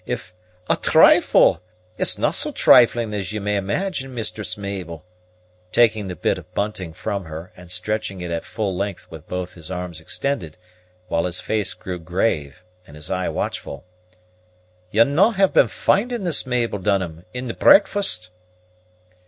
[0.07, 0.33] If"
[0.67, 1.61] "A trifle!
[1.95, 5.05] It's no' so trifling as ye may imagine, Mistress Mabel,"
[5.71, 9.53] taking the bit of bunting from her, and stretching it at full length with both
[9.53, 10.57] his arms extended,
[11.07, 13.85] while his face grew grave and his eye watchful.
[14.89, 18.31] "Ye'll no' ha' been finding this, Mabel Dunham, in the breakfast?"